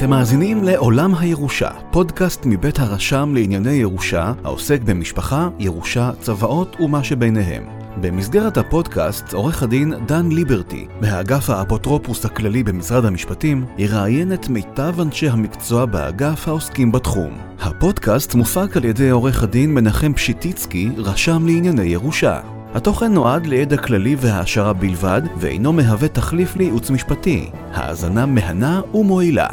[0.00, 7.79] אתם מאזינים לעולם הירושה, פודקאסט מבית הרשם לענייני ירושה, העוסק במשפחה, ירושה, צוואות ומה שביניהם.
[8.00, 15.28] במסגרת הפודקאסט, עורך הדין דן ליברטי, מהאגף האפוטרופוס הכללי במשרד המשפטים, יראיין את מיטב אנשי
[15.28, 17.38] המקצוע באגף העוסקים בתחום.
[17.58, 22.40] הפודקאסט מופק על ידי עורך הדין מנחם פשיטיצקי, רשם לענייני ירושה.
[22.74, 27.50] התוכן נועד לידע כללי והעשרה בלבד, ואינו מהווה תחליף לייעוץ משפטי.
[27.54, 29.48] האזנה מהנה ומועילה.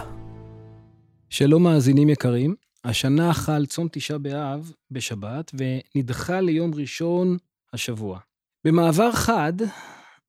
[1.30, 7.38] שלום מאזינים יקרים, השנה חל צום תשעה באב בשבת ונדחה ליום ראשון
[7.74, 8.27] השבוע.
[8.66, 9.54] במעבר חד,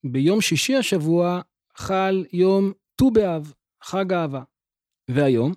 [0.05, 1.41] ביום שישי השבוע
[1.77, 4.42] חל יום ט"ו באב, חג אהבה.
[5.10, 5.52] והיום,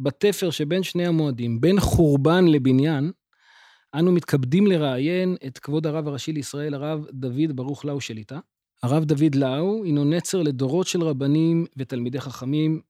[0.00, 3.12] בתפר שבין שני המועדים, בין חורבן לבניין,
[3.94, 8.38] אנו מתכבדים לראיין את כבוד הרב הראשי לישראל, הרב דוד ברוך לאו שליטה.
[8.82, 12.80] הרב דוד לאו הינו נצר לדורות של רבנים ותלמידי חכמים.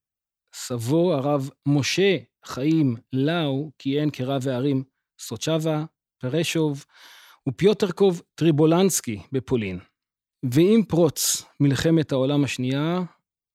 [0.54, 4.84] סבו, הרב משה חיים לאו, כיהן כרב הערים
[5.18, 5.84] סוצ'בה,
[6.18, 6.84] פרשוב
[7.48, 9.78] ופיוטרקוב טריבולנסקי בפולין.
[10.44, 13.02] ועם פרוץ מלחמת העולם השנייה,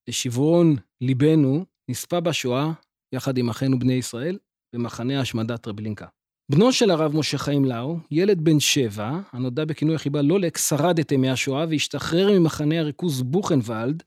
[0.10, 2.72] לשברון ליבנו, נספה בשואה,
[3.16, 4.38] יחד עם אחינו בני ישראל,
[4.76, 6.06] במחנה השמדת טרבלינקה.
[6.52, 11.12] בנו של הרב משה חיים לאו, ילד בן שבע, הנודע בכינוי החיבה לולק, שרד את
[11.12, 14.04] ימי השואה והשתחרר ממחנה הריכוז בוכנוולד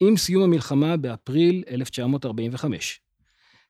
[0.00, 3.00] עם סיום המלחמה באפריל 1945.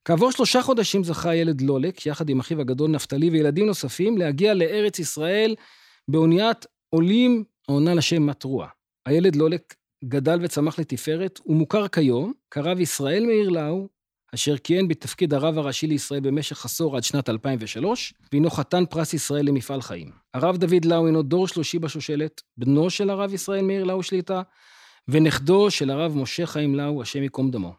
[0.05, 4.99] כעבור שלושה חודשים זכה הילד לולק, יחד עם אחיו הגדול נפתלי וילדים נוספים, להגיע לארץ
[4.99, 5.55] ישראל
[6.09, 8.69] באוניית עולים העונה לשם מטרוע.
[9.07, 9.75] הילד לולק
[10.05, 13.89] גדל וצמח לתפארת, ומוכר כיום כרב ישראל מאיר לאו,
[14.35, 19.47] אשר כיהן בתפקיד הרב הראשי לישראל במשך עשור עד שנת 2003, והינו חתן פרס ישראל
[19.47, 20.11] למפעל חיים.
[20.35, 24.43] הרב דוד לאו הינו דור שלישי בשושלת, בנו של הרב ישראל מאיר לאו שליטה,
[25.09, 27.75] ונכדו של הרב משה חיים לאו, השם ייקום דמו.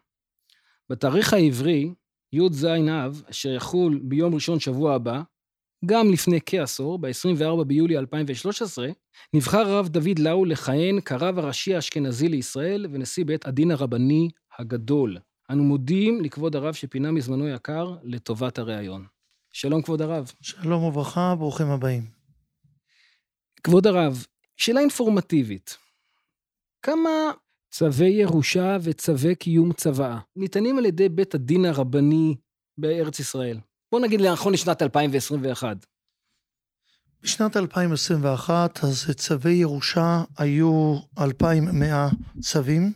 [0.90, 1.90] בתאריך העברי,
[2.32, 5.22] י"ז אב, אשר יחול ביום ראשון שבוע הבא,
[5.86, 8.88] גם לפני כעשור, ב-24 ביולי 2013,
[9.34, 15.18] נבחר הרב דוד לאו לכהן כרב הראשי האשכנזי לישראל ונשיא בית הדין הרבני הגדול.
[15.50, 19.06] אנו מודים לכבוד הרב שפינה מזמנו יקר לטובת הראיון.
[19.52, 20.32] שלום כבוד הרב.
[20.40, 22.02] שלום וברכה, ברוכים הבאים.
[23.64, 24.26] כבוד הרב,
[24.56, 25.76] שאלה אינפורמטיבית.
[26.82, 27.10] כמה
[27.70, 32.36] צווי ירושה וצווי קיום צוואה ניתנים על ידי בית הדין הרבני
[32.78, 33.58] בארץ ישראל?
[33.92, 35.76] בוא נגיד לאחרון לשנת 2021.
[37.22, 42.08] בשנת 2021, אז צווי ירושה היו 2,100
[42.40, 42.92] צווים,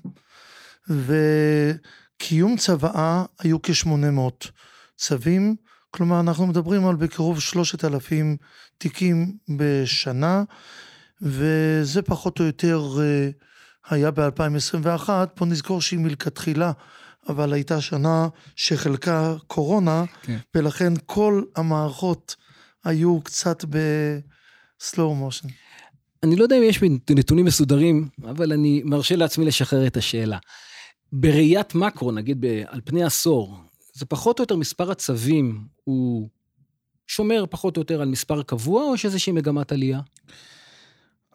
[0.88, 4.48] וקיום צוואה היו כ-800
[4.96, 5.56] צווים,
[5.90, 8.36] כלומר אנחנו מדברים על בקרוב 3,000
[8.78, 10.42] תיקים בשנה,
[11.22, 13.30] וזה פחות או יותר אה,
[13.88, 16.72] היה ב-2021, פה נזכור שהיא מלכתחילה,
[17.28, 20.38] אבל הייתה שנה שחלקה קורונה, כן.
[20.54, 22.36] ולכן כל המערכות
[22.84, 25.48] היו קצת בסלואו מושן.
[26.22, 26.80] אני לא יודע אם יש
[27.10, 30.38] נתונים מסודרים, אבל אני מרשה לעצמי לשחרר את השאלה.
[31.12, 33.56] בראיית מקרו, נגיד על פני עשור,
[33.92, 36.28] זה פחות או יותר מספר הצווים הוא
[37.06, 40.00] שומר פחות או יותר על מספר קבוע, או יש איזושהי מגמת עלייה?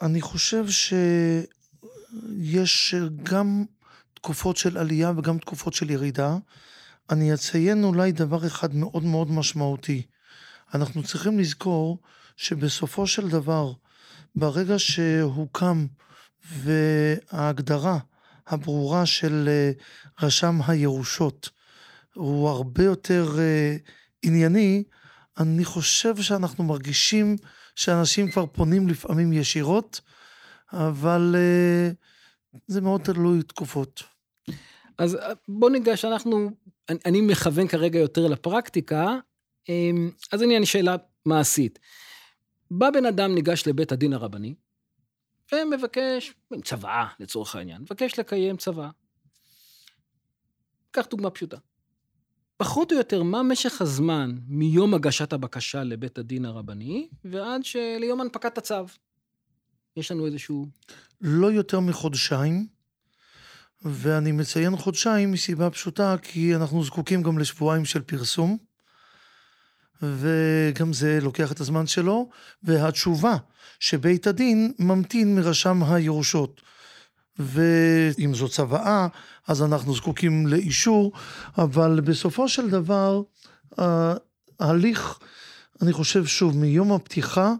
[0.02, 0.66] אני חושב
[2.12, 3.66] שיש גם
[4.14, 6.38] תקופות של עלייה וגם תקופות של ירידה.
[7.10, 10.02] אני אציין אולי דבר אחד מאוד מאוד משמעותי.
[10.74, 11.98] אנחנו צריכים לזכור
[12.38, 13.74] שבסופו של דבר,
[14.36, 15.86] ברגע שהוקם
[16.54, 17.98] וההגדרה
[18.48, 19.72] הברורה של אה,
[20.22, 21.50] רשם הירושות
[22.14, 23.76] הוא הרבה יותר אה,
[24.24, 24.84] ענייני,
[25.38, 27.36] אני חושב שאנחנו מרגישים
[27.76, 30.02] שאנשים כבר פונים לפעמים ישירות,
[30.74, 31.92] אבל אה,
[32.68, 34.04] זה מאוד תלוי תקופות.
[34.98, 36.50] אז בוא ניגש, אנחנו,
[36.90, 39.18] אני, אני מכוון כרגע יותר לפרקטיקה,
[39.70, 41.80] אמ, אז אני, אני שאלה מעשית.
[42.72, 44.56] בא בן אדם, ניגש לבית הדין הרבני,
[45.54, 46.34] ומבקש,
[46.64, 48.90] צוואה לצורך העניין, מבקש לקיים צוואה.
[50.92, 51.58] קח דוגמה פשוטה.
[52.58, 57.62] פחות או יותר, מה משך הזמן מיום הגשת הבקשה לבית הדין הרבני ועד
[58.00, 58.86] ליום הנפקת הצו?
[59.98, 60.66] יש לנו איזשהו...
[61.22, 62.68] לא יותר מחודשיים,
[63.82, 68.58] ואני מציין חודשיים מסיבה פשוטה, כי אנחנו זקוקים גם לשבועיים של פרסום,
[70.02, 72.30] וגם זה לוקח את הזמן שלו,
[72.64, 73.38] והתשובה
[73.80, 76.62] שבית הדין ממתין מרשם הירושות.
[77.40, 79.08] ואם זו צוואה,
[79.48, 81.12] אז אנחנו זקוקים לאישור,
[81.58, 83.22] אבל בסופו של דבר,
[84.60, 85.20] ההליך,
[85.82, 87.54] אני חושב שוב, מיום הפתיחה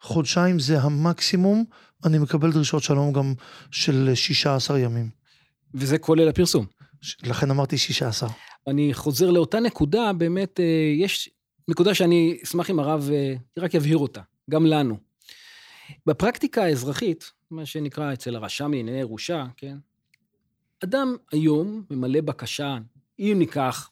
[0.00, 1.64] חודשיים זה המקסימום,
[2.04, 3.34] אני מקבל דרישות שלום גם
[3.70, 5.10] של 16 ימים.
[5.74, 6.66] וזה כולל הפרסום.
[7.22, 8.28] לכן אמרתי 16.
[8.66, 11.30] אני חוזר לאותה נקודה, באמת, אה, יש
[11.68, 14.20] נקודה שאני אשמח אם הרב אה, רק יבהיר אותה,
[14.50, 14.96] גם לנו.
[16.06, 19.76] בפרקטיקה האזרחית, מה שנקרא אצל הרשם לענייני ירושה, כן?
[20.84, 22.78] אדם היום ממלא בקשה,
[23.18, 23.90] אם ניקח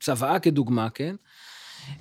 [0.00, 1.16] צוואה כדוגמה, כן?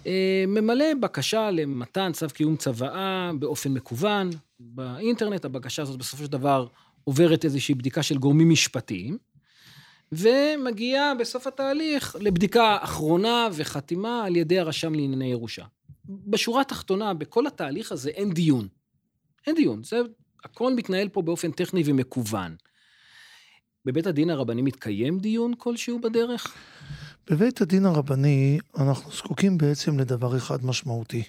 [0.05, 6.67] אה, ממלא בקשה למתן צו קיום צוואה באופן מקוון באינטרנט, הבקשה הזאת בסופו של דבר
[7.03, 9.17] עוברת איזושהי בדיקה של גורמים משפטיים,
[10.11, 15.65] ומגיעה בסוף התהליך לבדיקה אחרונה וחתימה על ידי הרשם לענייני ירושה.
[16.05, 18.67] בשורה התחתונה, בכל התהליך הזה אין דיון.
[19.47, 19.83] אין דיון.
[19.83, 20.01] זה,
[20.43, 22.55] הכל מתנהל פה באופן טכני ומקוון.
[23.85, 26.55] בבית הדין הרבני מתקיים דיון כלשהו בדרך?
[27.29, 31.23] בבית הדין הרבני אנחנו זקוקים בעצם לדבר אחד משמעותי.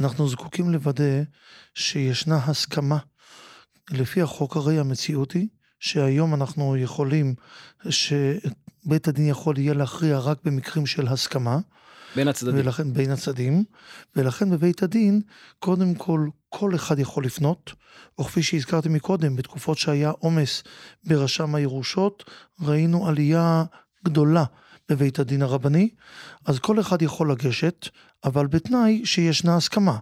[0.00, 1.22] אנחנו זקוקים לוודא
[1.74, 2.98] שישנה הסכמה.
[3.90, 5.48] לפי החוק הרי המציאות היא
[5.80, 7.34] שהיום אנחנו יכולים,
[7.88, 11.58] שבית הדין יכול יהיה להכריע רק במקרים של הסכמה.
[12.16, 12.60] בין הצדדים.
[12.60, 13.64] ולכן, בין הצדדים.
[14.16, 15.20] ולכן בבית הדין,
[15.58, 17.72] קודם כל, כל אחד יכול לפנות,
[18.18, 20.62] או כפי שהזכרתי מקודם, בתקופות שהיה עומס
[21.04, 23.64] ברשם הירושות, ראינו עלייה
[24.04, 24.44] גדולה
[24.88, 25.88] בבית הדין הרבני,
[26.46, 27.88] אז כל אחד יכול לגשת,
[28.24, 29.98] אבל בתנאי שישנה הסכמה.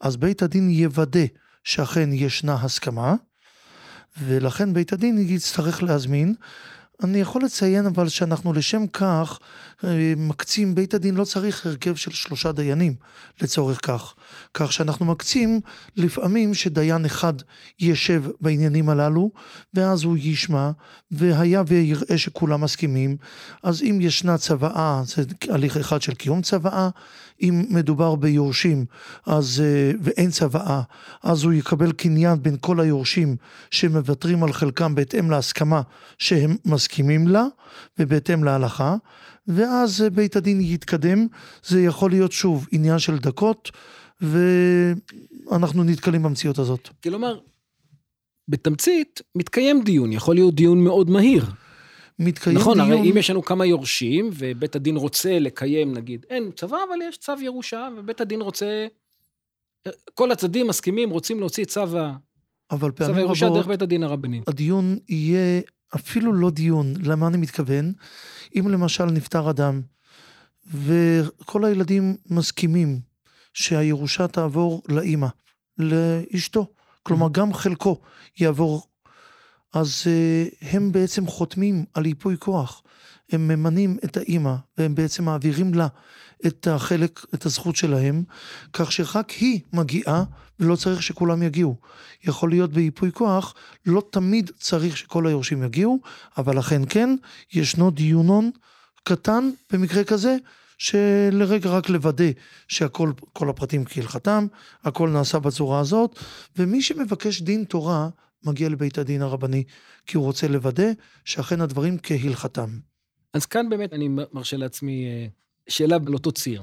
[0.00, 1.24] אז בית הדין יוודא
[1.64, 3.14] שאכן ישנה הסכמה,
[4.22, 6.34] ולכן בית הדין יצטרך להזמין.
[7.04, 9.38] אני יכול לציין אבל שאנחנו לשם כך
[10.16, 12.94] מקצים, בית הדין לא צריך הרכב של שלושה דיינים
[13.40, 14.14] לצורך כך.
[14.54, 15.60] כך שאנחנו מקצים
[15.96, 17.32] לפעמים שדיין אחד
[17.80, 19.30] ישב בעניינים הללו,
[19.74, 20.70] ואז הוא ישמע,
[21.10, 23.16] והיה ויראה שכולם מסכימים,
[23.62, 26.88] אז אם ישנה צוואה, זה הליך אחד של קיום צוואה,
[27.42, 28.84] אם מדובר ביורשים
[29.26, 30.82] אז, אה, ואין צוואה,
[31.22, 33.36] אז הוא יקבל קניין בין כל היורשים
[33.70, 35.82] שמוותרים על חלקם בהתאם להסכמה
[36.18, 37.44] שהם מסכימים לה,
[37.98, 38.96] ובהתאם להלכה.
[39.48, 41.26] ואז בית הדין יתקדם,
[41.64, 43.70] זה יכול להיות שוב עניין של דקות,
[44.20, 46.88] ואנחנו נתקלים במציאות הזאת.
[47.02, 47.38] כלומר,
[48.48, 51.44] בתמצית, מתקיים דיון, יכול להיות דיון מאוד מהיר.
[52.18, 52.88] מתקיים נכון, דיון...
[52.88, 56.98] נכון, הרי אם יש לנו כמה יורשים, ובית הדין רוצה לקיים, נגיד, אין צבא, אבל
[57.08, 58.86] יש צו ירושה, ובית הדין רוצה...
[60.14, 62.16] כל הצדדים מסכימים, רוצים להוציא צו ה...
[62.70, 64.40] אבל צו פעמים הירושה רבות, דרך בית הדין הרבני.
[64.46, 65.60] הדיון יהיה
[65.96, 67.92] אפילו לא דיון, למה אני מתכוון?
[68.58, 69.80] אם למשל נפטר אדם,
[70.74, 73.00] וכל הילדים מסכימים
[73.54, 75.28] שהירושה תעבור לאימא,
[75.78, 76.66] לאשתו,
[77.02, 78.00] כלומר גם חלקו
[78.40, 78.86] יעבור,
[79.74, 82.82] אז uh, הם בעצם חותמים על ייפוי כוח,
[83.32, 85.88] הם ממנים את האימא, והם בעצם מעבירים לה
[86.46, 88.22] את החלק, את הזכות שלהם,
[88.72, 90.24] כך שרק היא מגיעה
[90.60, 91.76] ולא צריך שכולם יגיעו.
[92.24, 93.54] יכול להיות בייפוי כוח,
[93.86, 95.98] לא תמיד צריך שכל היורשים יגיעו,
[96.38, 97.16] אבל לכן כן,
[97.52, 98.50] ישנו דיונון
[99.04, 100.36] קטן במקרה כזה,
[100.78, 102.30] שלרגע רק לוודא
[102.68, 104.46] שהכל, כל הפרטים כהלכתם,
[104.84, 106.18] הכל נעשה בצורה הזאת,
[106.56, 108.08] ומי שמבקש דין תורה,
[108.44, 109.64] מגיע לבית הדין הרבני,
[110.06, 110.90] כי הוא רוצה לוודא
[111.24, 112.68] שאכן הדברים כהלכתם.
[113.34, 115.26] אז כאן באמת אני מרשה לעצמי אה,
[115.68, 116.62] שאלה על אותו ציר.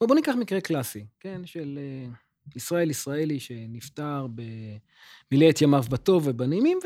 [0.00, 2.10] בוא, בוא ניקח מקרה קלאסי, כן, של אה,
[2.56, 4.26] ישראל ישראלי שנפטר
[5.30, 6.78] במילא את ימיו בטוב ובנעימים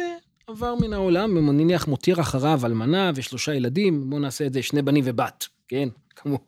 [0.48, 5.04] ועבר מן העולם, נניח מותיר אחריו אלמנה ושלושה ילדים, בואו נעשה את זה שני בנים
[5.06, 6.38] ובת, כן, כמו...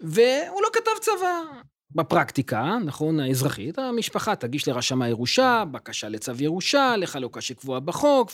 [0.00, 1.60] והוא לא כתב צבא.
[1.94, 8.32] בפרקטיקה, נכון, האזרחית, המשפחה תגיש לרשם הירושה, בקשה לצו ירושה, לחלוקה שקבועה בחוק,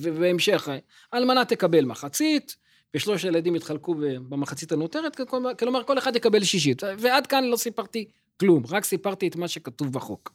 [0.00, 0.68] ובהמשך,
[1.12, 2.56] האלמנה תקבל מחצית,
[2.94, 3.94] ושלוש הילדים יתחלקו
[4.28, 5.20] במחצית הנותרת,
[5.58, 6.82] כלומר כל אחד יקבל שישית.
[6.98, 8.08] ועד כאן לא סיפרתי
[8.40, 10.32] כלום, רק סיפרתי את מה שכתוב בחוק.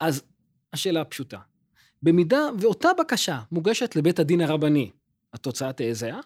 [0.00, 0.22] אז
[0.72, 1.38] השאלה הפשוטה,
[2.02, 4.90] במידה ואותה בקשה מוגשת לבית הדין הרבני,
[5.32, 6.20] התוצאה תהיה זהה?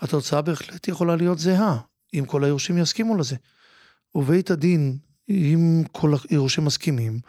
[0.00, 1.78] התוצאה בהחלט יכולה להיות זהה,
[2.14, 3.36] אם כל היורשים יסכימו לזה.
[4.14, 7.20] ובית הדין, אם כל היורשים מסכימים,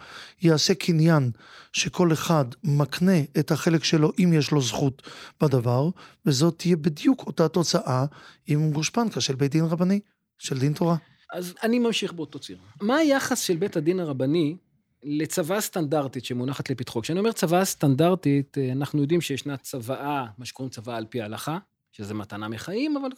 [0.42, 1.32] יעשה קניין
[1.74, 5.02] שכל אחד מקנה את החלק שלו אם יש לו זכות
[5.42, 5.90] בדבר,
[6.26, 8.06] וזאת תהיה בדיוק אותה תוצאה
[8.48, 10.00] עם גושפנקה של בית דין רבני,
[10.38, 10.96] של דין תורה.
[11.34, 12.58] אז אני ממשיך באותו ציר.
[12.82, 14.58] מה היחס של בית הדין הרבני
[15.04, 17.02] לצוואה סטנדרטית שמונחת לפתחו?
[17.02, 21.58] כשאני אומר צוואה סטנדרטית, אנחנו יודעים שישנה צוואה, מה שקוראים צוואה על פי ההלכה,
[21.92, 23.10] שזה מתנה מחיים, אבל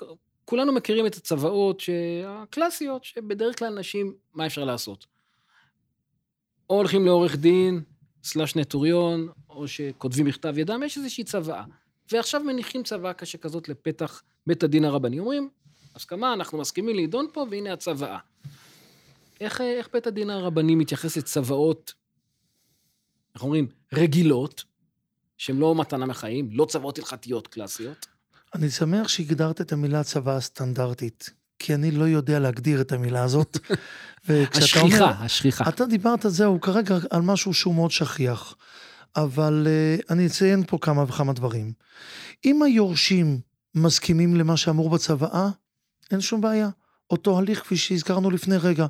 [0.45, 1.83] כולנו מכירים את הצוואות
[2.27, 5.05] הקלאסיות, שבדרך כלל אנשים, מה אפשר לעשות?
[6.69, 7.81] או הולכים לעורך דין,
[8.23, 11.63] סלאש נטוריון, או שכותבים מכתב ידם, יש איזושהי צוואה.
[12.11, 15.19] ועכשיו מניחים צוואה קשה כזאת לפתח בית הדין הרבני.
[15.19, 15.49] אומרים,
[15.95, 18.17] הסכמה, אנחנו מסכימים להידון פה, והנה הצוואה.
[19.41, 21.93] איך, איך בית הדין הרבני מתייחס לצוואות,
[23.35, 24.63] איך אומרים, רגילות,
[25.37, 28.07] שהן לא מתנה מחיים, לא צוואות הלכתיות קלאסיות?
[28.55, 31.29] אני שמח שהגדרת את המילה צבא הסטנדרטית,
[31.59, 33.57] כי אני לא יודע להגדיר את המילה הזאת.
[34.29, 35.69] השכיחה, אומר, השכיחה.
[35.69, 38.55] אתה דיברת, זהו, כרגע על משהו שהוא מאוד שכיח,
[39.15, 41.73] אבל uh, אני אציין פה כמה וכמה דברים.
[42.45, 43.39] אם היורשים
[43.75, 45.49] מסכימים למה שאמור בצוואה,
[46.11, 46.69] אין שום בעיה.
[47.09, 48.85] אותו הליך כפי שהזכרנו לפני רגע.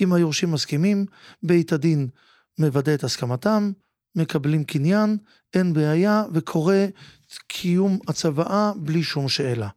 [0.00, 1.06] אם היורשים מסכימים,
[1.42, 2.08] בית הדין
[2.58, 3.72] מוודא את הסכמתם,
[4.16, 5.16] מקבלים קניין,
[5.54, 6.86] אין בעיה, וקורה
[7.48, 9.68] קיום הצוואה בלי שום שאלה.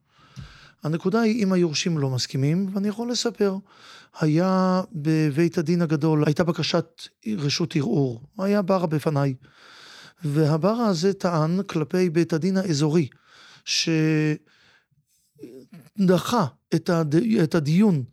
[0.84, 3.56] הנקודה היא אם היורשים לא מסכימים, ואני יכול לספר.
[4.20, 9.36] היה בבית הדין הגדול, הייתה בקשת רשות ערעור, היה בר בפניי.
[10.24, 13.08] והבר הזה טען כלפי בית הדין האזורי,
[13.66, 14.38] שדחה
[16.76, 16.90] את.
[17.44, 18.04] את הדיון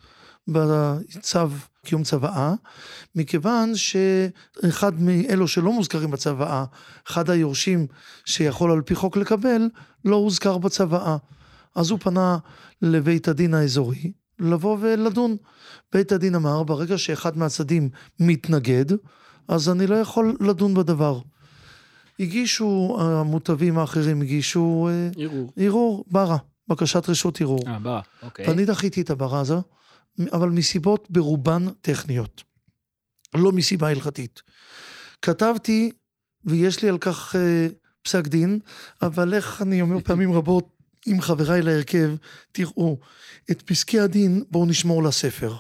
[0.48, 1.38] בצו
[1.84, 2.54] קיום צוואה,
[3.14, 6.64] מכיוון שאחד מאלו שלא מוזכרים בצוואה,
[7.08, 7.86] אחד היורשים
[8.24, 9.68] שיכול על פי חוק לקבל,
[10.04, 11.16] לא הוזכר בצוואה.
[11.74, 12.38] אז הוא פנה
[12.82, 15.36] לבית הדין האזורי לבוא ולדון.
[15.92, 17.88] בית הדין אמר, ברגע שאחד מהצדדים
[18.20, 18.84] מתנגד,
[19.48, 21.20] אז אני לא יכול לדון בדבר.
[22.20, 24.88] הגישו, המוטבים האחרים הגישו...
[24.90, 25.52] אה, ערעור.
[25.56, 26.36] ערעור, ברא,
[26.68, 27.60] בקשת רשות ערעור.
[27.66, 28.48] אה, ברא, אוקיי.
[28.48, 29.62] ואני דחיתי את הברא הזו,
[30.32, 32.42] אבל מסיבות ברובן טכניות.
[33.34, 34.42] לא מסיבה הלכתית.
[35.22, 35.92] כתבתי,
[36.44, 37.66] ויש לי על כך אה,
[38.02, 38.58] פסק דין,
[39.02, 40.68] אבל איך אני אומר פעמים רבות
[41.06, 42.10] עם חבריי להרכב,
[42.52, 42.98] תראו,
[43.50, 45.54] את פסקי הדין בואו נשמור לספר.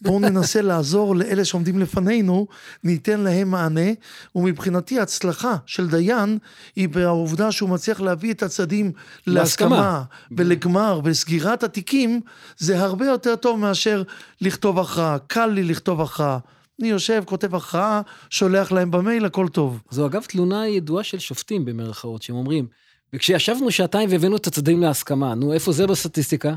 [0.00, 2.46] בואו ננסה לעזור לאלה שעומדים לפנינו,
[2.84, 3.90] ניתן להם מענה,
[4.34, 6.38] ומבחינתי הצלחה של דיין
[6.76, 8.92] היא בעובדה שהוא מצליח להביא את הצדדים
[9.26, 10.02] להסכמה
[10.36, 12.20] ולגמר ולסגירת התיקים,
[12.58, 14.02] זה הרבה יותר טוב מאשר
[14.40, 15.18] לכתוב הכרעה.
[15.26, 16.38] קל לי לכתוב הכרעה.
[16.80, 19.82] אני יושב, כותב הכרעה, שולח להם במייל, הכל טוב.
[19.90, 22.66] זו אגב תלונה ידועה של שופטים במרכאות, שהם אומרים,
[23.12, 26.54] וכשישבנו שעתיים והבאנו את הצדדים להסכמה, נו, איפה זה בסטטיסטיקה?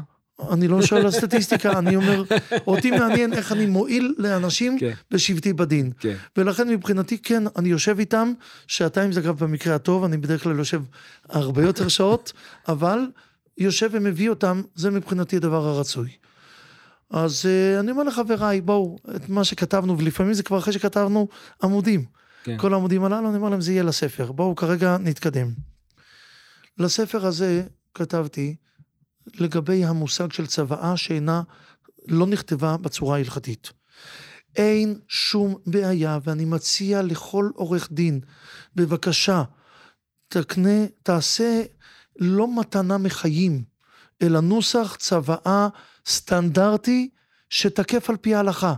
[0.52, 2.24] אני לא שואל על סטטיסטיקה, אני אומר,
[2.68, 4.92] אותי מעניין איך אני מועיל לאנשים כן.
[5.12, 5.92] בשבטי בדין.
[6.00, 6.16] כן.
[6.38, 8.34] ולכן מבחינתי, כן, אני יושב איתם,
[8.68, 10.82] שעתיים זה אגב במקרה הטוב, אני בדרך כלל יושב
[11.30, 12.34] הרבה יותר שעות,
[12.68, 13.00] אבל
[13.58, 16.10] יושב ומביא אותם, זה מבחינתי הדבר הרצוי.
[17.10, 21.28] אז uh, אני אומר לחבריי, בואו, את מה שכתבנו, ולפעמים זה כבר אחרי שכתבנו
[21.64, 22.06] עמודים.
[22.44, 22.58] כן.
[22.58, 24.32] כל העמודים הללו, אני אומר להם, זה יהיה לספר.
[24.32, 25.50] בואו כרגע נתקדם.
[26.78, 28.56] לספר הזה כתבתי,
[29.40, 31.42] לגבי המושג של צוואה שאינה,
[32.08, 33.72] לא נכתבה בצורה ההלכתית.
[34.56, 38.20] אין שום בעיה, ואני מציע לכל עורך דין,
[38.76, 39.44] בבקשה,
[40.28, 41.64] תקנה, תעשה
[42.20, 43.64] לא מתנה מחיים,
[44.22, 45.68] אלא נוסח צוואה
[46.08, 47.10] סטנדרטי
[47.50, 48.74] שתקף על פי ההלכה.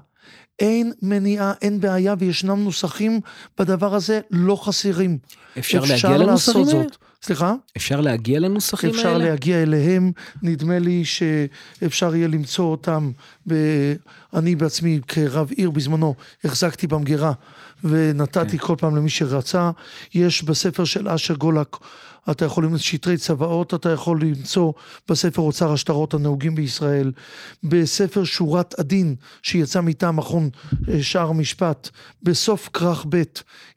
[0.60, 3.20] אין מניעה, אין בעיה, וישנם נוסחים
[3.58, 5.18] בדבר הזה לא חסרים.
[5.60, 6.84] אפשר, אפשר להגיע לנוסחים האלה?
[7.24, 7.54] סליחה?
[7.78, 9.18] אפשר להגיע לנוסחים אפשר האלה?
[9.18, 10.12] אפשר להגיע אליהם,
[10.42, 13.12] נדמה לי שאפשר יהיה למצוא אותם.
[13.48, 13.54] ב...
[14.34, 17.32] אני בעצמי כרב עיר בזמנו החזקתי במגירה
[17.84, 18.66] ונתתי כן.
[18.66, 19.72] כל פעם למי שרצה.
[20.14, 21.78] יש בספר של אשר גולק
[22.32, 24.74] אתה יכול למצוא שטרי צוואות, אתה יכול למצוא
[25.10, 27.12] בספר אוצר השטרות הנהוגים בישראל,
[27.64, 30.50] בספר שורת הדין שיצא מטעם מכון
[30.90, 31.90] אה, שער משפט,
[32.24, 33.24] בסוף כרך ב'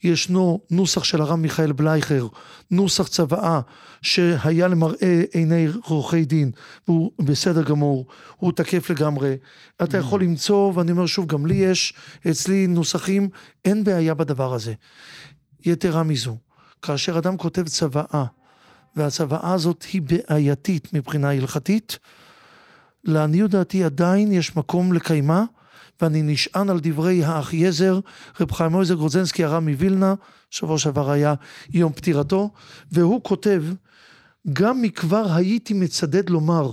[0.05, 2.27] ישנו נוסח של הרב מיכאל בלייכר,
[2.71, 3.61] נוסח צוואה
[4.03, 6.51] שהיה למראה עיני עורכי דין,
[6.89, 9.37] והוא בסדר גמור, הוא תקף לגמרי.
[9.83, 11.95] אתה יכול למצוא, ואני אומר שוב, גם לי יש
[12.31, 13.29] אצלי נוסחים,
[13.65, 14.75] אין בעיה בדבר הזה.
[15.67, 16.37] יתרה מזו,
[16.83, 18.25] כאשר אדם כותב צוואה,
[18.97, 21.99] והצוואה הזאת היא בעייתית מבחינה הלכתית,
[23.05, 25.45] לעניות דעתי עדיין יש מקום לקיימה,
[26.01, 28.01] ואני נשען על דברי האחייזר,
[28.41, 30.15] רב חיים מויזר גרוזנסקי הרב מווילנה,
[30.51, 31.35] שבוע שעבר היה
[31.71, 32.51] יום פטירתו,
[32.93, 33.65] והוא כותב,
[34.53, 36.73] גם מכבר הייתי מצדד לומר,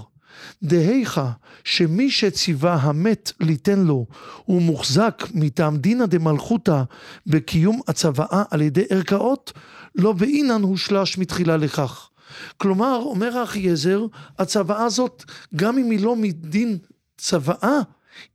[0.64, 1.32] דהיכה
[1.64, 4.06] שמי שציווה המת ליתן לו
[4.46, 6.84] הוא מוחזק מטעם דינא דמלכותא
[7.28, 9.54] בקיום הצוואה על ידי ערכאות,
[9.96, 12.10] לא באינן הושלש מתחילה לכך.
[12.58, 14.06] כלומר, אומר האחייזר,
[14.40, 15.24] הצוואה הזאת,
[15.56, 16.78] גם אם היא לא מדין
[17.18, 17.80] צוואה,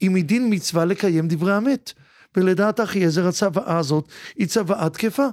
[0.00, 1.92] היא מדין מצווה לקיים דברי המת.
[2.36, 5.26] ולדעת אחיעזר הצוואה הזאת היא צוואה תקפה.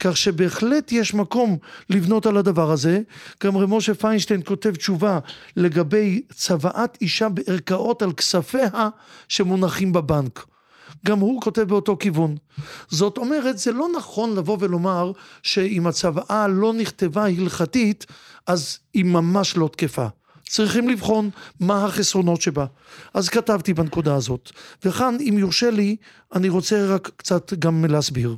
[0.00, 1.58] כך שבהחלט יש מקום
[1.90, 3.00] לבנות על הדבר הזה.
[3.44, 5.18] גם רב משה פיינשטיין כותב תשובה
[5.56, 8.88] לגבי צוואת אישה בערכאות על כספיה
[9.28, 10.46] שמונחים בבנק.
[11.06, 12.36] גם הוא כותב באותו כיוון.
[12.88, 18.06] זאת אומרת, זה לא נכון לבוא ולומר שאם הצוואה לא נכתבה הלכתית,
[18.46, 20.06] אז היא ממש לא תקפה.
[20.48, 21.30] צריכים לבחון
[21.60, 22.66] מה החסרונות שבה.
[23.14, 24.50] אז כתבתי בנקודה הזאת.
[24.84, 25.96] וכאן, אם יורשה לי,
[26.34, 28.36] אני רוצה רק קצת גם להסביר.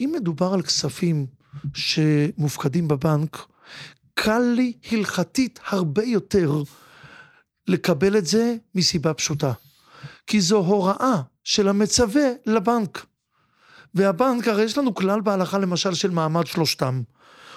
[0.00, 1.26] אם מדובר על כספים
[1.74, 3.46] שמופקדים בבנק,
[4.14, 6.62] קל לי הלכתית הרבה יותר
[7.68, 9.52] לקבל את זה מסיבה פשוטה.
[10.26, 13.06] כי זו הוראה של המצווה לבנק.
[13.94, 17.02] והבנק, הרי יש לנו כלל בהלכה למשל של מעמד שלושתם.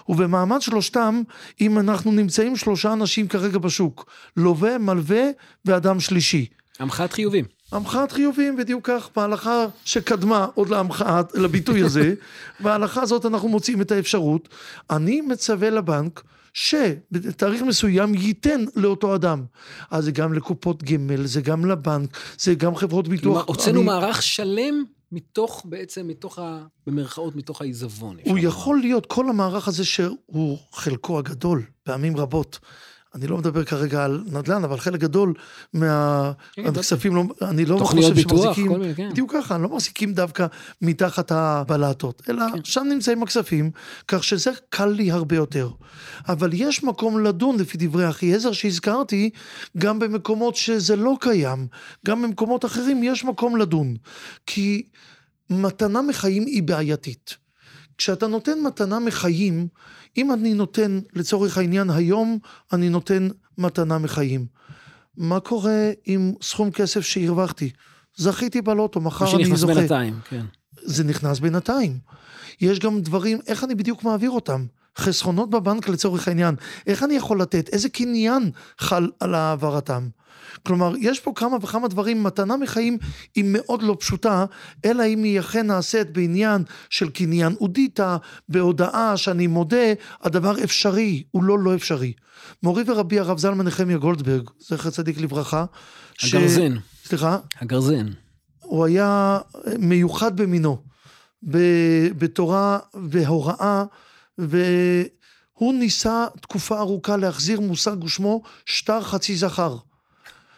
[0.10, 1.22] ובמעמד שלושתם,
[1.62, 4.06] אם אנחנו נמצאים שלושה אנשים כרגע בשוק,
[4.38, 5.24] לווה, מלווה
[5.66, 6.46] ואדם שלישי.
[6.80, 7.46] המחאת חיובים.
[7.72, 12.14] המחאת חיובים, בדיוק כך, בהלכה שקדמה עוד להמחאת, לביטוי הזה,
[12.64, 14.50] בהלכה הזאת אנחנו מוצאים את האפשרות.
[14.90, 16.24] אני מצווה לבנק
[16.56, 19.46] שבתאריך מסוים ייתן לאותו אדם.
[19.92, 23.24] אז זה גם לקופות גמל, זה גם לבנק, זה גם חברות ביטוח.
[23.24, 23.86] כלומר, הוצאנו אני...
[23.86, 26.66] מערך שלם מתוך, בעצם, מתוך ה...
[26.88, 28.18] במרכאות, מתוך העיזבון.
[28.26, 32.60] הוא יכול להיות, כל המערך הזה שהוא חלקו הגדול, פעמים רבות.
[33.16, 35.34] אני לא מדבר כרגע על נדל"ן, אבל חלק גדול
[35.74, 39.10] מהכספים, כן, לא, אני לא חושב שמחזיקים, כן.
[39.10, 40.46] בדיוק ככה, אני לא מחזיקים דווקא
[40.82, 42.64] מתחת הבלטות, אלא כן.
[42.64, 43.72] שם נמצאים הכספים,
[44.08, 45.70] כך שזה קל לי הרבה יותר.
[46.28, 49.30] אבל יש מקום לדון, לפי דברי אחי עזר שהזכרתי,
[49.78, 51.68] גם במקומות שזה לא קיים,
[52.06, 53.96] גם במקומות אחרים יש מקום לדון.
[54.46, 54.84] כי
[55.50, 57.45] מתנה מחיים היא בעייתית.
[57.98, 59.68] כשאתה נותן מתנה מחיים,
[60.18, 62.40] אם אני נותן, לצורך העניין, היום
[62.74, 64.46] אני נותן מתנה מחיים.
[65.18, 67.70] מה קורה עם סכום כסף שהרווחתי?
[68.16, 69.58] זכיתי בלוטו, מחר אני זוכה.
[69.58, 70.46] שנכנס בינתיים, כן.
[70.84, 72.00] זה נכנס בינתיים.
[72.62, 74.66] יש גם דברים, איך אני בדיוק מעביר אותם?
[74.98, 76.56] חסכונות בבנק לצורך העניין,
[76.88, 77.70] איך אני יכול לתת?
[77.70, 80.08] איזה קניין חל על העברתם?
[80.64, 82.98] כלומר, יש פה כמה וכמה דברים, מתנה מחיים
[83.36, 84.46] היא מאוד לא פשוטה,
[84.86, 88.18] אלא אם היא אכן נעשית בעניין של קניין אודיטה,
[88.50, 92.14] בהודעה שאני מודה, הדבר אפשרי, הוא לא לא אפשרי.
[92.64, 95.66] מורי ורבי הרב זלמן נחמיה גולדברג, זכר צדיק לברכה.
[96.24, 96.76] הגרזן.
[96.76, 97.08] ש...
[97.08, 97.38] סליחה?
[97.62, 98.08] הגרזן.
[98.60, 99.40] הוא היה
[99.80, 100.78] מיוחד במינו,
[102.18, 103.84] בתורה, בהוראה,
[104.38, 109.78] והוא ניסה תקופה ארוכה להחזיר מושג ושמו שטר חצי זכר.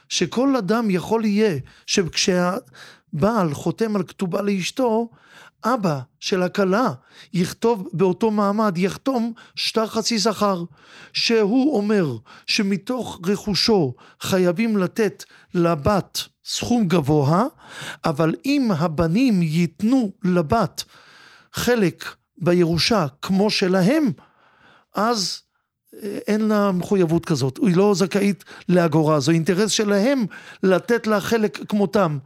[0.09, 5.09] שכל אדם יכול יהיה, שכשהבעל חותם על כתובה לאשתו,
[5.65, 6.93] אבא של הכלה
[7.33, 10.63] יכתוב באותו מעמד, יחתום שטר חצי זכר,
[11.13, 17.45] שהוא אומר שמתוך רכושו חייבים לתת לבת סכום גבוה,
[18.05, 20.83] אבל אם הבנים ייתנו לבת
[21.53, 22.05] חלק
[22.37, 24.11] בירושה כמו שלהם,
[24.95, 25.41] אז
[26.03, 30.25] אין לה מחויבות כזאת, היא לא זכאית לאגורה, זו אינטרס שלהם
[30.63, 32.17] לתת לה חלק כמותם.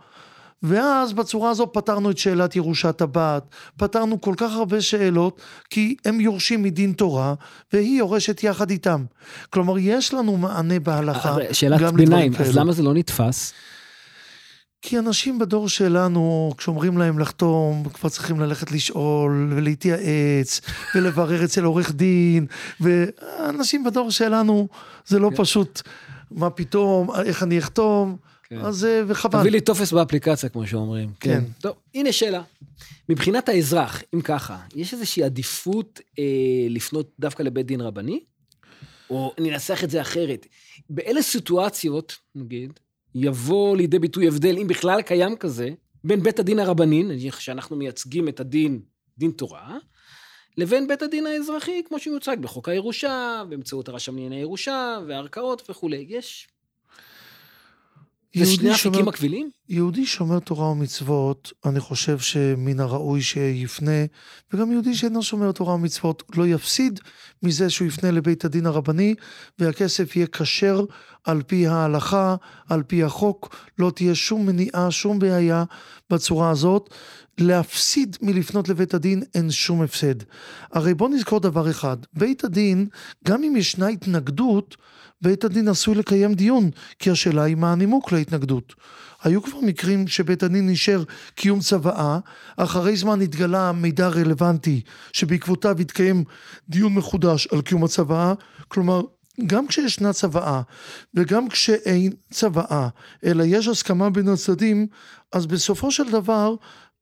[0.63, 3.43] ואז בצורה הזו פתרנו את שאלת ירושת הבת,
[3.77, 7.33] פתרנו כל כך הרבה שאלות, כי הם יורשים מדין תורה,
[7.73, 9.03] והיא יורשת יחד איתם.
[9.49, 11.35] כלומר, יש לנו מענה בהלכה.
[11.51, 13.53] שאלת ביניים, אז למה זה לא נתפס?
[14.81, 20.61] כי אנשים בדור שלנו, כשאומרים להם לחתום, כבר צריכים ללכת לשאול ולהתייעץ
[20.95, 22.45] ולברר אצל עורך דין,
[22.79, 24.67] ואנשים בדור שלנו,
[25.05, 25.35] זה לא כן.
[25.35, 25.81] פשוט,
[26.31, 28.59] מה פתאום, איך אני אחתום, כן.
[28.59, 29.39] אז וחבל.
[29.39, 31.09] תביא לי טופס באפליקציה, כמו שאומרים.
[31.19, 31.29] כן.
[31.29, 31.43] כן.
[31.61, 32.41] טוב, הנה שאלה.
[33.09, 36.23] מבחינת האזרח, אם ככה, יש איזושהי עדיפות אה,
[36.69, 38.19] לפנות דווקא לבית דין רבני?
[39.09, 40.45] או ננסח את זה אחרת.
[40.89, 42.79] באילו סיטואציות, נגיד,
[43.15, 45.69] יבוא לידי ביטוי הבדל, אם בכלל קיים כזה,
[46.03, 48.81] בין בית הדין הרבני, נניח שאנחנו מייצגים את הדין,
[49.17, 49.77] דין תורה,
[50.57, 56.05] לבין בית הדין האזרחי, כמו שהוא יוצג בחוק הירושה, באמצעות הרשם לענייני ירושה, והערכאות וכולי.
[56.09, 56.47] יש...
[58.33, 59.51] זה שני אפיקים מקבילים?
[59.71, 64.05] יהודי שומר תורה ומצוות, אני חושב שמן הראוי שיפנה,
[64.53, 66.99] וגם יהודי שאינו שומר תורה ומצוות לא יפסיד
[67.43, 69.15] מזה שהוא יפנה לבית הדין הרבני,
[69.59, 70.85] והכסף יהיה כשר
[71.23, 72.35] על פי ההלכה,
[72.69, 75.63] על פי החוק, לא תהיה שום מניעה, שום בעיה
[76.09, 76.93] בצורה הזאת.
[77.37, 80.15] להפסיד מלפנות לבית הדין אין שום הפסד.
[80.71, 82.87] הרי בוא נזכור דבר אחד, בית הדין,
[83.27, 84.77] גם אם ישנה התנגדות,
[85.21, 88.73] בית הדין עשוי לקיים דיון, כי השאלה היא מה הנימוק להתנגדות.
[89.23, 91.03] היו כבר מקרים שבית הדין אישר
[91.35, 92.19] קיום צוואה,
[92.57, 94.81] אחרי זמן התגלה מידע רלוונטי
[95.13, 96.23] שבעקבותיו התקיים
[96.69, 98.33] דיון מחודש על קיום הצוואה,
[98.67, 99.01] כלומר
[99.45, 100.61] גם כשישנה צוואה
[101.13, 102.87] וגם כשאין צוואה,
[103.25, 104.87] אלא יש הסכמה בין הצדדים,
[105.33, 106.55] אז בסופו של דבר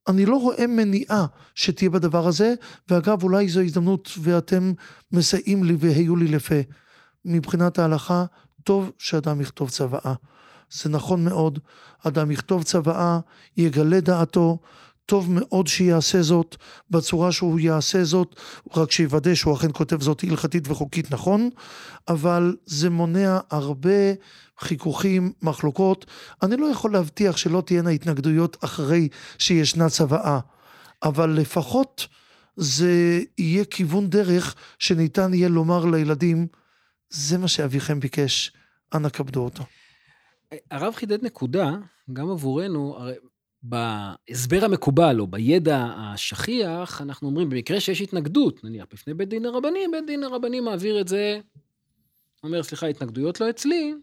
[0.07, 2.53] אני לא רואה מניעה שתהיה בדבר הזה,
[2.89, 4.73] ואגב אולי זו הזדמנות ואתם
[5.11, 6.55] מסייעים לי והיו לי לפה.
[7.25, 8.25] מבחינת ההלכה,
[8.63, 10.13] טוב שאדם יכתוב צוואה.
[10.71, 11.59] זה נכון מאוד,
[12.07, 13.19] אדם יכתוב צוואה,
[13.57, 14.57] יגלה דעתו,
[15.09, 16.55] טוב מאוד שיעשה זאת
[16.89, 18.35] בצורה שהוא יעשה זאת,
[18.75, 21.49] רק שיוודא שהוא אכן כותב זאת הלכתית וחוקית נכון,
[22.07, 24.13] אבל זה מונע הרבה
[24.59, 26.05] חיכוכים, מחלוקות.
[26.43, 30.39] אני לא יכול להבטיח שלא תהיינה התנגדויות אחרי שישנה צוואה,
[31.03, 32.07] אבל לפחות
[32.55, 36.47] זה יהיה כיוון דרך שניתן יהיה לומר לילדים,
[37.09, 38.51] זה מה שאביכם ביקש,
[38.93, 39.63] אנא כבדו אותו.
[40.71, 41.77] הרב חידד נקודה,
[42.13, 43.13] גם עבורנו, הרי
[43.63, 49.79] בהסבר המקובל או בידע השכיח, אנחנו אומרים, במקרה שיש התנגדות, נניח בפני בית דין הרבני,
[49.91, 51.39] בית דין הרבני מעביר את זה,
[52.43, 53.93] אומר, סליחה, התנגדויות לא אצלי,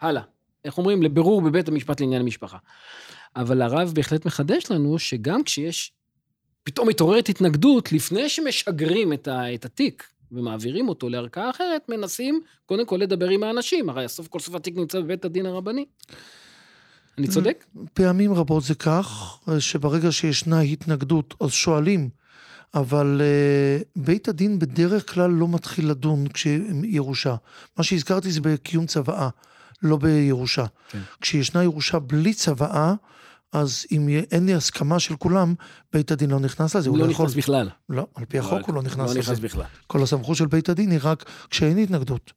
[0.00, 0.22] הלאה.
[0.64, 1.02] איך אומרים?
[1.02, 2.58] לבירור בבית המשפט לעניין המשפחה.
[3.36, 5.92] אבל הרב בהחלט מחדש לנו שגם כשיש,
[6.62, 12.86] פתאום מתעוררת התנגדות, לפני שמשגרים את, ה, את התיק ומעבירים אותו לערכאה אחרת, מנסים קודם
[12.86, 15.84] כל לדבר עם האנשים, הרי הסוף כל סוף התיק נמצא בבית הדין הרבני.
[17.18, 17.64] אני צודק?
[17.94, 22.08] פעמים רבות זה כך, שברגע שישנה התנגדות, אז שואלים,
[22.74, 27.36] אבל uh, בית הדין בדרך כלל לא מתחיל לדון כשירושה.
[27.78, 29.28] מה שהזכרתי זה בקיום צוואה,
[29.82, 30.66] לא בירושה.
[30.90, 30.98] כן.
[31.20, 32.94] כשישנה ירושה בלי צוואה,
[33.52, 35.54] אז אם אין לי הסכמה של כולם,
[35.92, 36.88] בית הדין לא נכנס לזה.
[36.88, 37.38] הוא לא, לא נכנס יכול...
[37.38, 37.68] בכלל.
[37.88, 39.14] לא, על פי החוק לא, הוא לא נכנס לא לזה.
[39.14, 39.64] לא נכנס בכלל.
[39.86, 42.32] כל הסמכות של בית הדין היא רק כשאין התנגדות.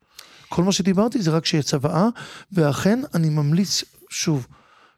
[0.49, 2.07] כל מה שדיברתי זה רק כשיש צוואה,
[2.51, 4.47] ואכן אני ממליץ, שוב,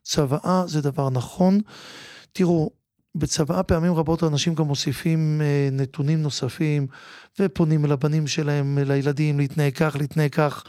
[0.04, 1.60] צוואה זה דבר נכון.
[2.32, 2.72] תראו,
[3.16, 6.88] בצוואה פעמים רבות אנשים גם מוסיפים אה, נתונים נוספים,
[7.40, 10.64] ופונים אל הבנים שלהם, לילדים, להתנהג כך, להתנהג כך.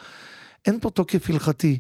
[0.67, 1.79] אין פה תוקף הלכתי,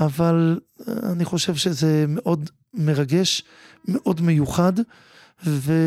[0.00, 3.42] אבל אה, אני חושב שזה מאוד מרגש,
[3.88, 4.72] מאוד מיוחד,
[5.46, 5.80] וכדאי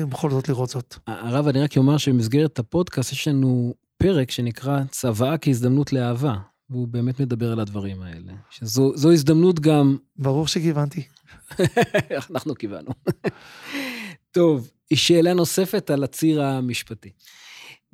[0.00, 0.94] אה, בכל זאת לראות זאת.
[1.06, 6.36] הרב, אני רק אומר שבמסגרת הפודקאסט יש לנו פרק שנקרא צוואה כהזדמנות לאהבה.
[6.70, 8.32] והוא באמת מדבר על הדברים האלה.
[8.50, 9.96] שזו הזדמנות גם...
[10.16, 11.02] ברור שכיוונתי.
[12.30, 12.90] אנחנו כיוונו.
[14.30, 17.10] טוב, שאלה נוספת על הציר המשפטי.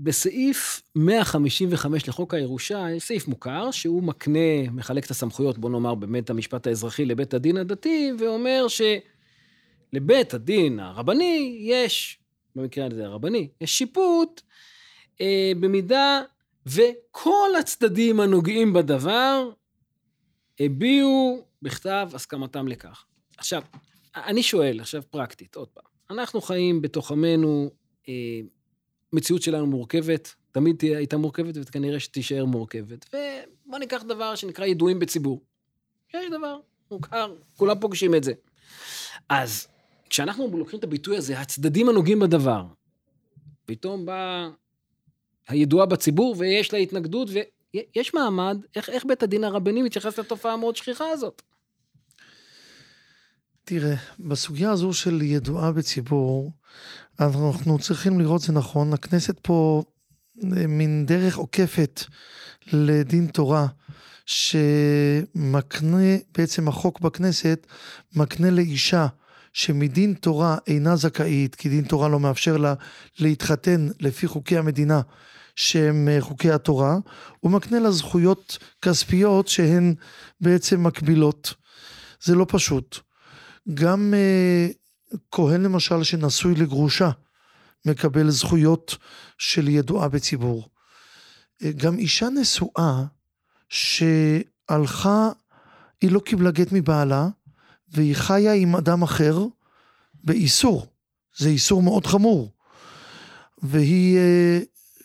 [0.02, 6.30] בסעיף 155 לחוק הירושה, יש סעיף מוכר שהוא מקנה, מחלק את הסמכויות, בוא נאמר, באמת
[6.30, 12.18] המשפט האזרחי לבית הדין הדתי, ואומר שלבית הדין הרבני יש,
[12.56, 14.40] במקרה הזה הרבני, יש שיפוט
[15.20, 16.22] אה, במידה
[16.66, 19.50] וכל הצדדים הנוגעים בדבר
[20.60, 23.04] הביעו בכתב הסכמתם לכך.
[23.36, 23.62] עכשיו,
[24.16, 27.70] אני שואל, עכשיו פרקטית, עוד פעם, אנחנו חיים בתוך עמנו,
[28.08, 28.40] אה,
[29.12, 33.06] מציאות שלנו מורכבת, תמיד תהיה, הייתה מורכבת וכנראה שתישאר מורכבת.
[33.66, 35.40] ובוא ניקח דבר שנקרא ידועים בציבור.
[36.14, 36.56] יש דבר
[36.90, 38.32] מוכר, כולם פוגשים את זה.
[39.28, 39.68] אז
[40.10, 42.64] כשאנחנו לוקחים את הביטוי הזה, הצדדים הנוגעים בדבר,
[43.64, 44.48] פתאום בא
[45.48, 50.76] הידועה בציבור ויש לה התנגדות, ויש מעמד, איך, איך בית הדין הרבני מתייחס לתופעה המאוד
[50.76, 51.42] שכיחה הזאת?
[53.64, 56.52] תראה, בסוגיה הזו של ידועה בציבור,
[57.20, 59.82] אנחנו צריכים לראות זה נכון, הכנסת פה
[60.56, 62.04] אה, מין דרך עוקפת
[62.72, 63.66] לדין תורה,
[64.26, 67.66] שמקנה, בעצם החוק בכנסת,
[68.16, 69.06] מקנה לאישה
[69.52, 72.74] שמדין תורה אינה זכאית, כי דין תורה לא מאפשר לה
[73.18, 75.00] להתחתן לפי חוקי המדינה
[75.56, 76.96] שהם אה, חוקי התורה,
[77.40, 79.94] הוא מקנה לה זכויות כספיות שהן
[80.40, 81.54] בעצם מקבילות.
[82.22, 82.98] זה לא פשוט.
[83.74, 84.68] גם אה,
[85.30, 87.10] כהן למשל שנשוי לגרושה,
[87.86, 88.96] מקבל זכויות
[89.38, 90.68] של ידועה בציבור.
[91.62, 93.04] אה, גם אישה נשואה
[93.68, 95.30] שהלכה,
[96.00, 97.28] היא לא קיבלה גט מבעלה,
[97.88, 99.38] והיא חיה עם אדם אחר
[100.14, 100.86] באיסור.
[101.36, 102.52] זה איסור מאוד חמור.
[103.62, 104.18] והיא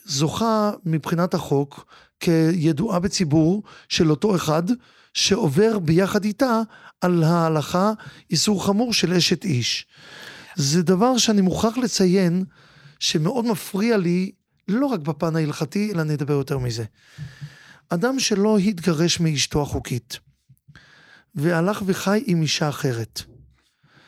[0.05, 1.85] זוכה מבחינת החוק
[2.19, 4.63] כידועה בציבור של אותו אחד
[5.15, 6.61] שעובר ביחד איתה
[7.01, 7.91] על ההלכה
[8.31, 9.85] איסור חמור של אשת איש.
[10.55, 12.43] זה דבר שאני מוכרח לציין
[12.99, 14.31] שמאוד מפריע לי
[14.67, 16.83] לא רק בפן ההלכתי אלא נדבר יותר מזה.
[17.89, 20.19] אדם שלא התגרש מאשתו החוקית
[21.35, 23.21] והלך וחי עם אישה אחרת.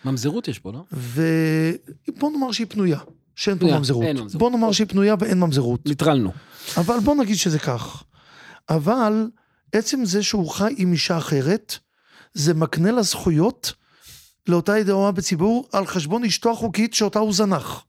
[0.06, 0.84] ממזרות יש פה, לא?
[0.92, 3.00] ובוא נאמר שהיא פנויה.
[3.36, 4.06] שאין פה ממזרות.
[4.34, 5.86] בוא נאמר שהיא פנויה ואין ממזרות.
[5.86, 6.32] ניטרלנו.
[6.78, 8.04] אבל בוא נגיד שזה כך.
[8.70, 9.28] אבל
[9.72, 11.78] עצם זה שהוא חי עם אישה אחרת,
[12.34, 13.74] זה מקנה לה זכויות
[14.48, 17.84] לאותה ידועה בציבור על חשבון אשתו החוקית שאותה הוא זנח.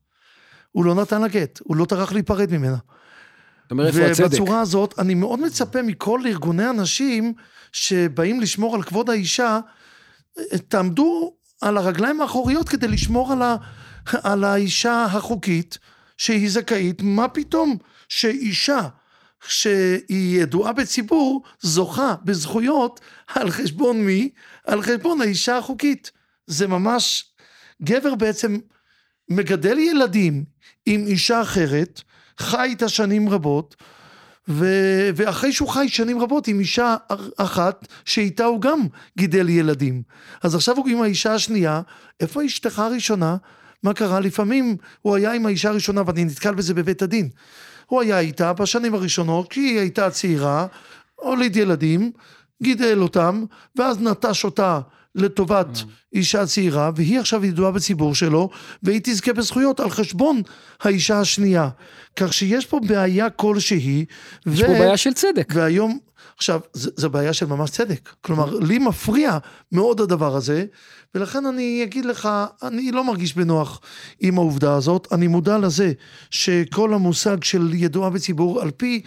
[0.73, 2.77] הוא לא נתן לה גט, הוא לא טרח להיפרד ממנה.
[3.63, 4.27] זאת אומרת, איפה הצדק?
[4.27, 7.35] ובצורה הזאת, אני מאוד מצפה מכל ארגוני הנשים
[7.73, 9.61] שבאים לשמור על כבוד האישה,
[10.69, 13.57] תעמדו על הרגליים האחוריות כדי לשמור על, ה,
[14.23, 15.79] על האישה החוקית
[16.17, 17.77] שהיא זכאית, מה פתאום
[18.09, 18.81] שאישה
[19.47, 24.31] שהיא ידועה בציבור זוכה בזכויות על חשבון מי?
[24.67, 26.11] על חשבון האישה החוקית.
[26.47, 27.25] זה ממש,
[27.83, 28.59] גבר בעצם
[29.31, 30.45] מגדל ילדים
[30.87, 32.03] עם אישה אחרת,
[32.39, 33.77] חי איתה שנים רבות,
[34.49, 34.67] ו...
[35.17, 36.97] ואחרי שהוא חי שנים רבות עם אישה
[37.37, 38.81] אחת, שאיתה הוא גם
[39.19, 40.03] גידל ילדים.
[40.43, 41.81] אז עכשיו הוא עם האישה השנייה,
[42.21, 43.37] איפה אשתך הראשונה?
[43.83, 44.21] מה קרה?
[44.21, 47.29] לפעמים הוא היה עם האישה הראשונה, ואני נתקל בזה בבית הדין.
[47.89, 50.67] הוא היה איתה בשנים הראשונות, כי היא הייתה צעירה,
[51.15, 52.13] הוליד ילדים,
[52.63, 53.45] גידל אותם,
[53.77, 54.81] ואז נטש אותה
[55.15, 55.85] לטובת mm.
[56.13, 58.51] אישה צעירה, והיא עכשיו ידועה בציבור שלו,
[58.83, 60.43] והיא תזכה בזכויות על חשבון
[60.83, 61.69] האישה השנייה.
[62.17, 64.05] כך שיש פה בעיה כלשהי.
[64.47, 64.67] יש ו...
[64.67, 65.53] פה בעיה של צדק.
[65.55, 65.99] והיום,
[66.37, 68.09] עכשיו, זו בעיה של ממש צדק.
[68.21, 69.39] כלומר, לי מפריע
[69.73, 70.65] מאוד הדבר הזה,
[71.15, 72.29] ולכן אני אגיד לך,
[72.63, 73.81] אני לא מרגיש בנוח
[74.21, 75.09] עם העובדה הזאת.
[75.13, 75.93] אני מודע לזה
[76.31, 79.03] שכל המושג של ידועה בציבור, על פי,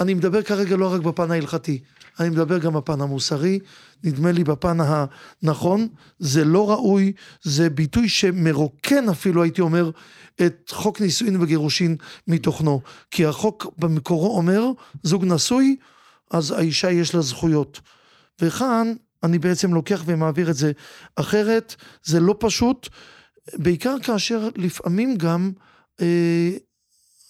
[0.00, 1.80] אני מדבר כרגע לא רק בפן ההלכתי,
[2.20, 3.58] אני מדבר גם בפן המוסרי,
[4.04, 9.90] נדמה לי בפן הנכון, זה לא ראוי, זה ביטוי שמרוקן אפילו, הייתי אומר,
[10.46, 11.96] את חוק נישואין וגירושין
[12.28, 12.80] מתוכנו.
[13.10, 14.66] כי החוק במקורו אומר,
[15.02, 15.76] זוג נשוי,
[16.34, 17.80] אז האישה יש לה זכויות.
[18.40, 20.72] וכאן אני בעצם לוקח ומעביר את זה
[21.16, 22.88] אחרת, זה לא פשוט,
[23.54, 25.52] בעיקר כאשר לפעמים גם
[26.00, 26.50] אה,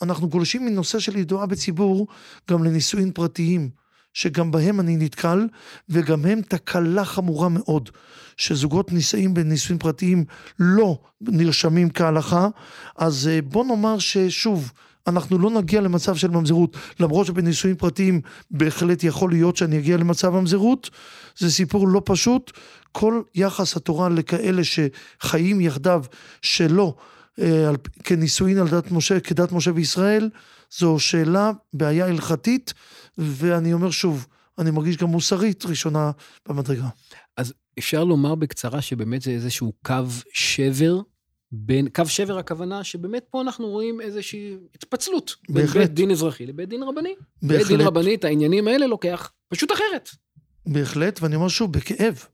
[0.03, 2.07] אנחנו גולשים מנושא של ידועה בציבור
[2.51, 3.71] גם לנישואין פרטיים.
[4.15, 5.47] שגם בהם אני נתקל,
[5.89, 7.91] וגם הם תקלה חמורה מאוד,
[8.37, 10.25] שזוגות נישאים בנישואים פרטיים
[10.59, 12.49] לא נרשמים כהלכה,
[12.97, 14.73] אז אה, בוא נאמר ששוב,
[15.07, 20.31] אנחנו לא נגיע למצב של ממזרות, למרות שבנישואים פרטיים בהחלט יכול להיות שאני אגיע למצב
[20.31, 20.91] ממזרות,
[21.39, 22.53] זה סיפור לא פשוט,
[22.93, 26.05] כל יחס התורה לכאלה שחיים יחדיו
[26.43, 26.95] שלא
[27.41, 27.71] אה,
[28.05, 30.31] כנישואין על דת משה, כדת משה וישראל,
[30.79, 32.75] זו שאלה, בעיה הלכתית,
[33.19, 34.27] ואני אומר שוב,
[34.59, 36.11] אני מרגיש גם מוסרית ראשונה
[36.49, 36.89] במדרגה.
[37.37, 41.01] אז אפשר לומר בקצרה שבאמת זה איזשהו קו שבר
[41.57, 45.37] בין, קו שבר הכוונה שבאמת פה אנחנו רואים איזושהי התפצלות.
[45.49, 45.73] בהחלט.
[45.73, 47.15] בין בית דין אזרחי לבית דין רבני.
[47.43, 47.59] בהחלט.
[47.59, 50.09] בית דין רבני את העניינים האלה לוקח פשוט אחרת.
[50.67, 52.25] בהחלט, ואני אומר שוב, בכאב.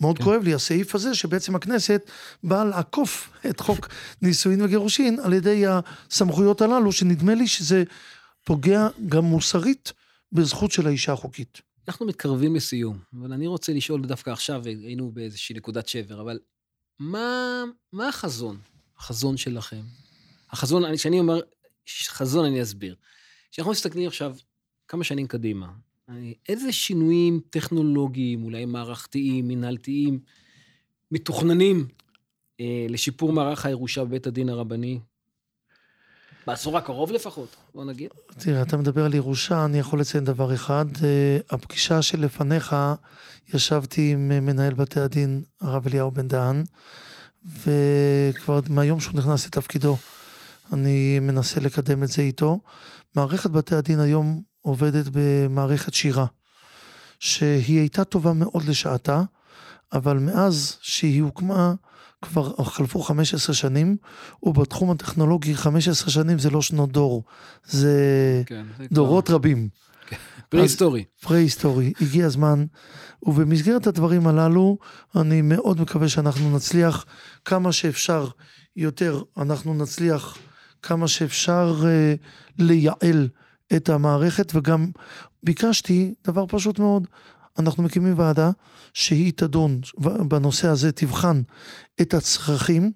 [0.00, 0.24] מאוד כן.
[0.24, 2.10] כואב לי הסעיף הזה, שבעצם הכנסת
[2.44, 3.88] באה לעקוף את חוק
[4.22, 7.84] נישואין וגירושין על ידי הסמכויות הללו, שנדמה לי שזה
[8.44, 9.92] פוגע גם מוסרית
[10.32, 11.60] בזכות של האישה החוקית.
[11.88, 16.38] אנחנו מתקרבים לסיום, אבל אני רוצה לשאול דווקא עכשיו, היינו באיזושהי נקודת שבר, אבל
[17.00, 18.58] מה, מה החזון?
[18.98, 19.80] החזון שלכם?
[20.50, 21.40] החזון, כשאני אומר
[22.08, 22.96] חזון, אני אסביר.
[23.50, 24.36] כשאנחנו מסתכלים עכשיו
[24.88, 25.72] כמה שנים קדימה,
[26.48, 30.20] איזה שינויים טכנולוגיים, אולי מערכתיים, מנהלתיים,
[31.10, 31.88] מתוכננים
[32.60, 35.00] אה, לשיפור מערך הירושה בבית הדין הרבני?
[36.46, 38.10] בעשור הקרוב לפחות, בוא נגיד.
[38.38, 40.84] תראה, אתה מדבר על ירושה, אני יכול לציין דבר אחד.
[41.04, 42.76] אה, הפגישה שלפניך,
[43.54, 46.64] ישבתי עם מנהל בתי הדין, הרב אליהו בן דהן,
[47.44, 49.96] וכבר מהיום שהוא נכנס לתפקידו,
[50.72, 52.60] אני מנסה לקדם את זה איתו.
[53.16, 56.26] מערכת בתי הדין היום עובדת במערכת שירה,
[57.18, 59.22] שהיא הייתה טובה מאוד לשעתה,
[59.92, 61.74] אבל מאז שהיא הוקמה,
[62.22, 63.96] כבר חלפו 15 שנים,
[64.42, 67.24] ובתחום הטכנולוגי 15 שנים זה לא שנות דור,
[67.64, 69.34] זה כן, דורות כבר...
[69.34, 69.68] רבים.
[70.06, 70.16] כן.
[70.48, 71.04] פרה-היסטורי.
[71.22, 71.92] פרה-היסטורי.
[72.00, 72.64] הגיע הזמן,
[73.22, 74.78] ובמסגרת הדברים הללו,
[75.16, 77.06] אני מאוד מקווה שאנחנו נצליח
[77.44, 78.28] כמה שאפשר
[78.76, 80.38] יותר, אנחנו נצליח
[80.82, 82.18] כמה שאפשר uh,
[82.58, 83.28] לייעל
[83.76, 84.90] את המערכת, וגם
[85.42, 87.06] ביקשתי דבר פשוט מאוד,
[87.58, 88.50] אנחנו מקימים ועדה
[88.94, 89.80] שהיא תדון
[90.28, 91.42] בנושא הזה, תבחן
[92.02, 92.92] את הצרכים,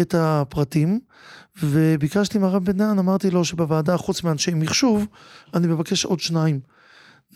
[0.00, 1.00] את הפרטים,
[1.62, 5.06] וביקשתי מהרב בן דהן, אמרתי לו שבוועדה, חוץ מאנשי מחשוב,
[5.54, 6.60] אני מבקש עוד שניים.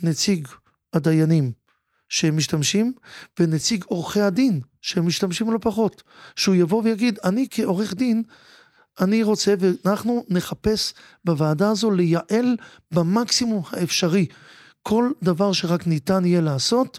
[0.02, 0.48] נציג
[0.94, 1.52] הדיינים
[2.08, 2.92] שהם משתמשים,
[3.40, 6.02] ונציג עורכי הדין שהם משתמשים לא פחות.
[6.36, 8.22] שהוא יבוא ויגיד, אני כעורך דין,
[9.00, 12.56] אני רוצה, ואנחנו נחפש בוועדה הזו לייעל
[12.90, 14.26] במקסימום האפשרי.
[14.82, 16.98] כל דבר שרק ניתן יהיה לעשות,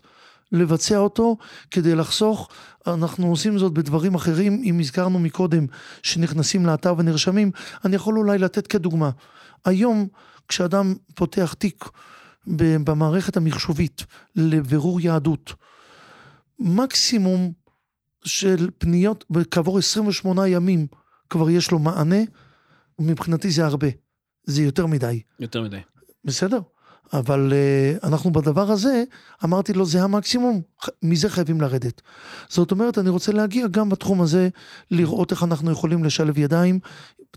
[0.51, 1.37] לבצע אותו
[1.71, 2.49] כדי לחסוך.
[2.93, 5.65] אנחנו עושים זאת בדברים אחרים, אם הזכרנו מקודם
[6.03, 7.51] שנכנסים לאתר ונרשמים,
[7.85, 9.09] אני יכול אולי לתת כדוגמה.
[9.65, 10.07] היום
[10.47, 11.85] כשאדם פותח תיק
[12.47, 15.53] במערכת המחשובית לבירור יהדות,
[16.59, 17.51] מקסימום
[18.25, 20.87] של פניות כעבור 28 ימים
[21.29, 22.19] כבר יש לו מענה,
[22.99, 23.87] מבחינתי זה הרבה.
[24.43, 25.21] זה יותר מדי.
[25.39, 25.79] יותר מדי.
[26.23, 26.59] בסדר?
[27.13, 29.03] אבל uh, אנחנו בדבר הזה,
[29.43, 30.61] אמרתי לו, זה המקסימום,
[31.03, 32.01] מזה חייבים לרדת.
[32.49, 34.49] זאת אומרת, אני רוצה להגיע גם בתחום הזה,
[34.91, 36.79] לראות איך אנחנו יכולים לשלב ידיים,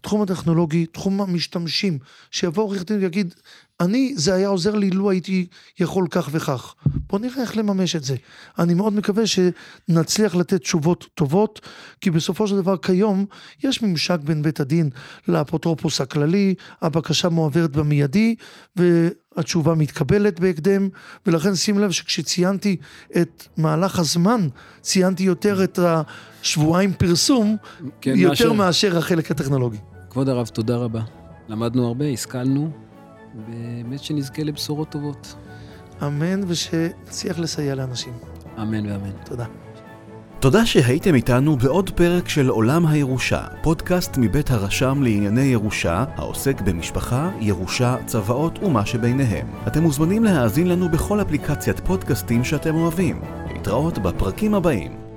[0.03, 1.99] תחום הטכנולוגי, תחום המשתמשים,
[2.31, 3.35] שיבוא עורך דין ויגיד,
[3.81, 5.47] אני, זה היה עוזר לי לו הייתי
[5.79, 6.75] יכול כך וכך.
[6.87, 8.17] בוא נראה איך לממש את זה.
[8.59, 11.61] אני מאוד מקווה שנצליח לתת תשובות טובות,
[12.01, 13.27] כי בסופו של דבר כיום
[13.65, 14.91] יש ממשק בין בית הדין
[15.29, 18.35] לאפוטרופוס הכללי, הבקשה מועברת במיידי,
[18.77, 20.89] והתשובה מתקבלת בהקדם,
[21.27, 22.77] ולכן שים לב שכשציינתי
[23.21, 24.49] את מהלך הזמן,
[24.81, 25.79] ציינתי יותר את
[26.43, 27.57] השבועיים פרסום,
[28.01, 28.53] כן, יותר מאשר...
[28.53, 29.79] מאשר החלק הטכנולוגי.
[30.11, 31.01] כבוד הרב, תודה רבה.
[31.49, 32.71] למדנו הרבה, השכלנו.
[33.49, 35.35] באמת שנזכה לבשורות טובות.
[36.03, 38.13] אמן, ושנצליח לסייע לאנשים.
[38.59, 39.11] אמן ואמן.
[39.25, 39.45] תודה.
[40.41, 47.31] תודה שהייתם איתנו בעוד פרק של עולם הירושה, פודקאסט מבית הרשם לענייני ירושה, העוסק במשפחה,
[47.41, 49.47] ירושה, צוואות ומה שביניהם.
[49.67, 53.21] אתם מוזמנים להאזין לנו בכל אפליקציית פודקאסטים שאתם אוהבים.
[53.53, 55.10] להתראות בפרקים הבאים.